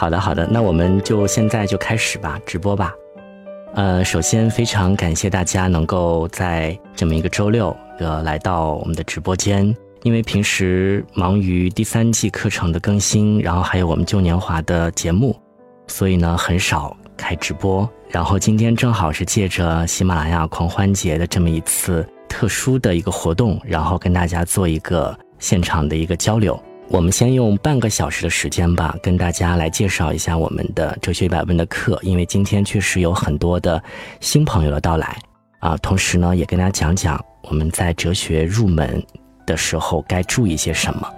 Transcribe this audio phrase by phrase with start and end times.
[0.00, 2.94] 好的，好的，那我们就现在就开始吧，直播吧。
[3.74, 15.38] 呃，首先非常感谢大家能够在这么一个周六呃来到我们的直播间，因为平时忙于第三季课程的更新，然后还有我们旧年华的节目，
[15.86, 17.86] 所以呢很少开直播。
[18.08, 26.58] 然后今天正好是借着喜马拉雅狂欢节的这么一次特殊的一个活动，然后跟大家做一个现场的一个交流。
[26.90, 31.96] 我们先用半个小时的时间吧，跟大家来介绍一下我们的哲学一百问的课。
[32.02, 33.80] 因为今天确实有很多的
[34.18, 35.16] 新朋友的到来
[35.60, 39.00] 啊，同时呢，也跟大家讲讲我们在哲学入门
[39.46, 41.08] 的时候该注意些什么。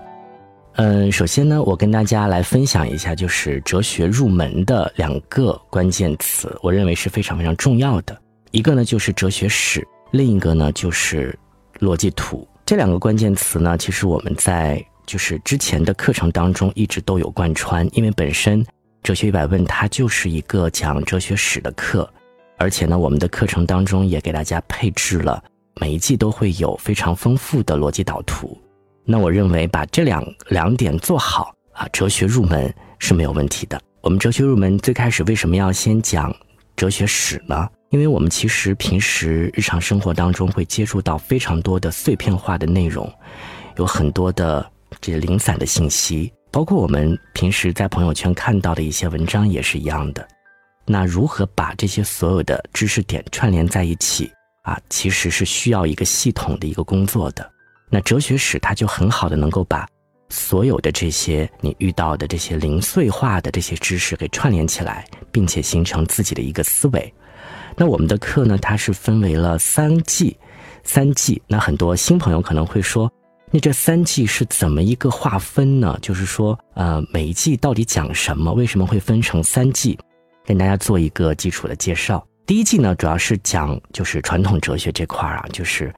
[0.74, 8.14] 嗯，首先呢，我跟大家来分享一下，就是哲学入门的两个关键词，我认为是非常非常重要的。
[8.50, 11.34] 一个呢就是哲学史，另一个呢就是
[11.78, 12.46] 逻辑图。
[12.66, 18.64] 这两个关键词呢，其实我们在就是之前的课程当中一直都有贯穿，因为本身
[19.02, 22.08] 《哲学一百问》它就是一个讲哲学史的课，
[22.56, 25.42] 而且呢，我们的课程当中也给大家配置了
[25.80, 28.56] 每一季都会有非常丰富的逻辑导图。
[29.04, 33.80] 那我认为把这两两点做好啊，哲学入门是没有问题的。
[34.00, 36.34] 我们哲学入门最开始为什么要先讲
[36.76, 37.68] 哲学史呢？
[37.90, 43.12] 因为我们其实平时日常生活当中会接触到非常多的碎片化的内容，
[43.76, 44.64] 有很多的。
[45.00, 50.26] 这些零散的信息，包括我们平时在朋友圈看到的一些文章也是一样的。
[50.84, 54.30] 那如何把这些所有的知识点串联在一起
[54.62, 54.78] 啊？
[54.90, 57.48] 其实是需要一个系统的一个工作的。
[57.88, 59.86] 那哲学史它就很好的能够把
[60.28, 67.14] 所有的这些你遇到的这些零碎化的这些知识给串联起来，并且形成自己的一个思维。
[67.76, 70.36] 那我们的课呢，它是分为了三季，
[70.82, 71.40] 三季。
[71.46, 73.10] 那很多新朋友可能会说。
[73.54, 75.98] 那这三季是怎么一个划分呢？
[76.00, 78.50] 就是说，呃，每一季到底讲什么？
[78.50, 79.98] 为什么会分成三季？
[80.46, 82.26] 跟大家做一个基础的介绍。
[82.46, 85.92] 第一季呢，主要是讲就是传统哲学这块儿啊，就是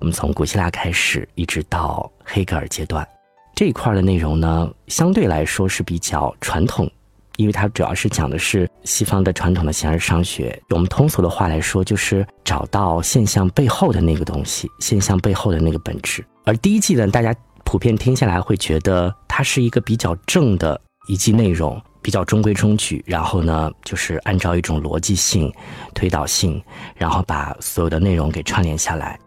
[0.00, 3.08] 我们从古希腊开始，一直到黑格尔阶段
[3.54, 6.90] 这一块的内容呢，相对来说是比较传统，
[7.38, 10.60] 因为它主要是讲的是西方的传统的形而上学。
[10.68, 16.22] 我们通俗的话来说，就是找到现象背后的那个东西，现象背后的那个本质。
[16.48, 23.04] 而第一季呢，大家普遍听下来会觉得它是一个比较正的一季内容，比较中规中矩。
[23.06, 25.52] 然后呢，就是按照一种逻辑性、
[25.94, 26.58] 推导性，
[26.96, 29.20] 然后把所有的内容给串联下来。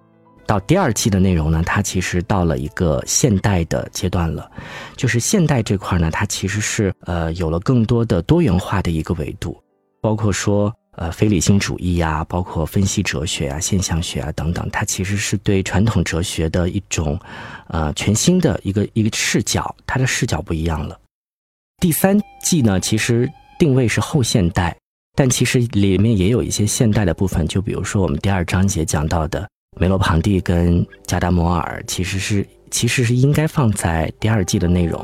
[0.47, 4.49] 到第二季的内容呢，它其实到了一个现代的阶段了，
[4.97, 9.55] 就是现代这块呢，它其实是呃有了更多的多元化的一个维度，
[10.01, 10.73] 包括说。
[10.97, 17.17] 呃，非理性主义呀，包括分析哲学啊、现象学啊等等，它其实是对传统哲学的一种，
[17.69, 20.99] 呃，全新的一个一个视角，它的视角不一样了。
[21.79, 24.77] 第三季呢，其实定位是后现代，
[25.15, 29.47] 但其实里面也有一些现代的部分，就比如说我们第二章节讲到的
[29.79, 35.01] 梅洛庞蒂跟加达摩尔，其实是其实是应该放在第二季的内容，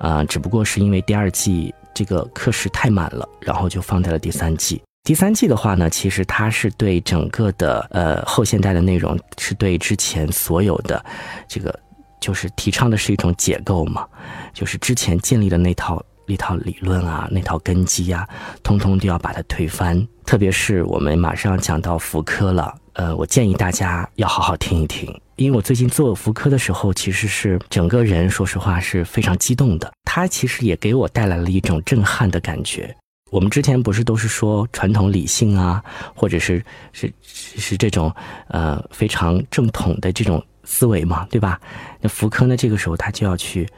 [0.00, 4.80] 啊，只不过是因为第二季这个课时太满了，然后就放在了第三季。
[5.08, 11.02] 第三季的话呢，其实它是对整个的呃后现代的内容，是对之前所有的
[11.48, 11.74] 这个
[12.20, 14.06] 就是提倡的是一种解构嘛，
[14.52, 18.28] 就是之前建立的那套那套理论啊，那套根基啊，
[18.62, 20.06] 通通都要把它推翻。
[20.26, 32.94] 特别是我们马上要讲到福柯了，呃，我建议大家要好好听一听，因为我最近做福柯的时候，其实是整个人说实话是非常激动的，他其实也给我带来了一种震撼的感觉。
[33.30, 35.82] 我们之前不是都是说传统理性啊，
[36.14, 38.14] 或者是是是这种
[38.48, 41.60] 呃非常正统的这种思维嘛，对吧？
[42.00, 43.68] 那福柯呢，这个时候他就要去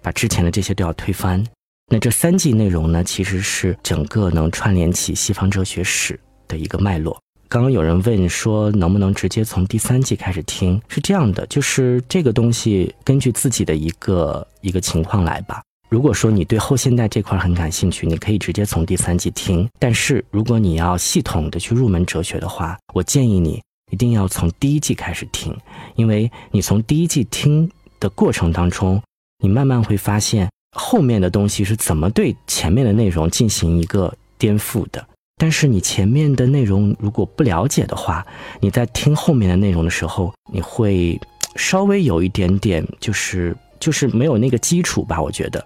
[0.00, 1.44] 把之前的这些都要推翻。
[1.90, 7.20] 那这三季内容呢，其实是整个能串联起西方哲学史的一个脉络。
[7.48, 10.80] 刚刚有人问说，能不能直接从第三季开始听？
[10.88, 15.60] 是这样的，就是这个东西根据自己的一个一个情况来吧。
[15.92, 19.68] 如果说你对后现代这块很感兴趣，你可以直接从第三季听。
[19.78, 23.60] 但是如果你要系统的去入门哲学的话，我建议你
[23.90, 25.54] 一定要从第一季开始听，
[25.94, 29.02] 因为你从第一季听的过程当中，
[29.42, 35.06] 你慢慢会发现后面的东西是怎么对前面的内容进行一个颠覆的。
[35.36, 38.26] 但是你前面的内容如果不了解的话，
[38.60, 41.20] 你在听后面的内容的时候，你会
[41.56, 45.62] 稍微有一点点就是就是没有那个基础吧，我觉得。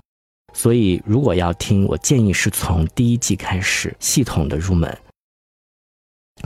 [0.56, 4.98] 所以，如果要听，我建议是从第一季开始系统的入门。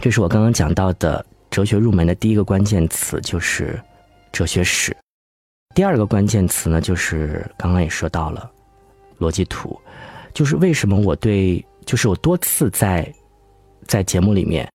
[0.03, 3.81] 这是我刚刚讲到的哲学入门的第一个关键词，就是
[4.33, 4.95] 哲学史。
[5.77, 8.51] 第二个关键词呢，就是刚刚也说到了
[9.21, 9.81] 逻辑图。
[10.35, 13.15] 就是为什么我对，就是我多次在
[13.87, 14.69] 在节目里面，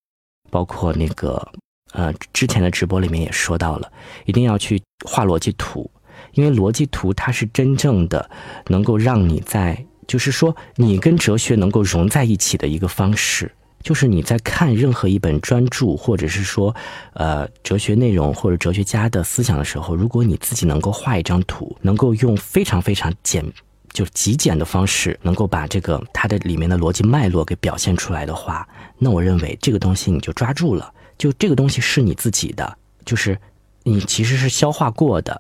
[0.49, 1.45] 包括那个
[1.91, 3.91] 呃之前的直播里面也说到了，
[4.23, 5.91] 一定要去画逻辑图，
[6.35, 8.29] 因为逻辑图它是真正的
[8.67, 13.51] 能够让你在，就是说你跟哲学能够融在一起的一个方式。
[13.81, 16.75] 就是你在看任何一本专著，或者是说，
[17.13, 23.45] 呃，哲学内容或者哲学家的思想的时候，如果你自己能够画一张图，能够用非常非常简，
[23.93, 28.67] 就极简的方式，能够把这个它的里面的逻辑脉络给表现出来的话，
[28.97, 33.37] 那我认为这个东西你就抓住了，就这个东西是你自己的，就是
[33.83, 35.39] 你其实是消化过的。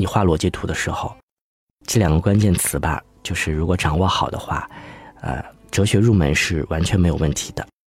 [0.00, 1.14] 你画逻辑图的时候，
[1.86, 4.66] 这两个关键词吧，就是如果掌握好的话，
[5.20, 7.66] 呃，哲学入门是完全没有问题的。